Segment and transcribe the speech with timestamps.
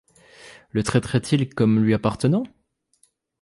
[0.71, 2.41] Le traiterait-il comme lui appartenant?